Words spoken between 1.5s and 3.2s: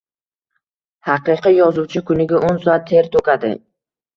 yozuvchi kuniga oʻn soat ter